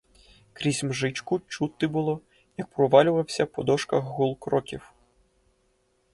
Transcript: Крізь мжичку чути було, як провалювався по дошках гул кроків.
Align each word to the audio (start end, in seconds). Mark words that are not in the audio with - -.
Крізь 0.53 0.83
мжичку 0.83 1.39
чути 1.39 1.87
було, 1.87 2.21
як 2.57 2.67
провалювався 2.67 3.45
по 3.45 3.63
дошках 3.63 4.03
гул 4.03 4.39
кроків. 4.39 4.93